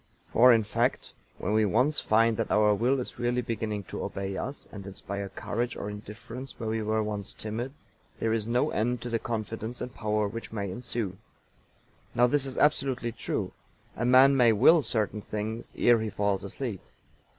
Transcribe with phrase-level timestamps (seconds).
[0.25, 4.35] For, in fact, when we once find that our will is really beginning to obey
[4.35, 7.71] us, and inspire courage or indifference where we were once timid,
[8.19, 11.17] there is no end to the confidence and power which may ensue.
[12.15, 13.51] Now this is absolutely true.
[13.95, 16.81] A man may will certain things ere he falls asleep.